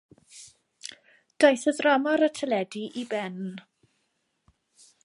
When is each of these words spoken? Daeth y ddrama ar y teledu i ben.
Daeth 1.45 1.65
y 1.73 1.75
ddrama 1.81 2.11
ar 2.17 2.27
y 2.29 2.31
teledu 2.41 2.85
i 3.03 3.05
ben. 3.13 3.39